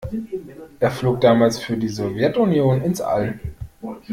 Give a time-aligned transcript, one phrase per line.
[0.79, 3.39] Er flog damals für die Sowjetunion ins All.